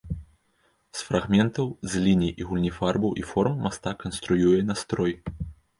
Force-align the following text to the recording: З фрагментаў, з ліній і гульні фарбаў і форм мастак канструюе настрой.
З 1.01 1.05
фрагментаў, 1.09 1.67
з 1.93 2.03
ліній 2.07 2.31
і 2.41 2.49
гульні 2.49 2.73
фарбаў 2.81 3.11
і 3.23 3.29
форм 3.35 3.63
мастак 3.69 3.95
канструюе 4.07 4.59
настрой. 4.73 5.13